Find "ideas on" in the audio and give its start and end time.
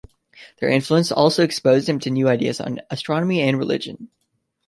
2.27-2.81